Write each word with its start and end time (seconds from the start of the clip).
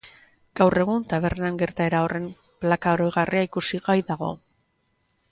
Gaur 0.59 0.75
egun 0.83 1.03
tabernan 1.09 1.59
gertaera 1.59 1.99
horren 2.05 2.25
plaka-oroigarria 2.65 3.43
ikusgai 3.49 3.99
dago. 4.09 4.31